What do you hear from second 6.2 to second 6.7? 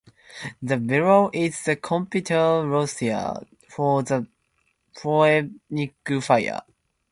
Fire.